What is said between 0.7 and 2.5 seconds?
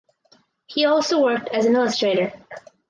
also worked as an illustrator.